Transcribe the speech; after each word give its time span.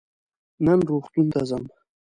نن 0.65 0.79
روغتون 0.89 1.25
ته 1.33 1.41
ځم. 1.49 1.63